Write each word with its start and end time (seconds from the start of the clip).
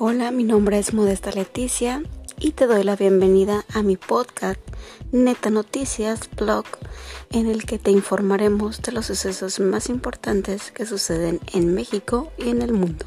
Hola, 0.00 0.30
mi 0.30 0.44
nombre 0.44 0.78
es 0.78 0.94
Modesta 0.94 1.32
Leticia 1.32 2.04
y 2.38 2.52
te 2.52 2.68
doy 2.68 2.84
la 2.84 2.94
bienvenida 2.94 3.64
a 3.74 3.82
mi 3.82 3.96
podcast 3.96 4.60
Neta 5.10 5.50
Noticias 5.50 6.30
Blog 6.36 6.66
en 7.32 7.48
el 7.48 7.64
que 7.64 7.80
te 7.80 7.90
informaremos 7.90 8.80
de 8.80 8.92
los 8.92 9.06
sucesos 9.06 9.58
más 9.58 9.88
importantes 9.88 10.70
que 10.70 10.86
suceden 10.86 11.40
en 11.52 11.74
México 11.74 12.30
y 12.38 12.50
en 12.50 12.62
el 12.62 12.74
mundo. 12.74 13.06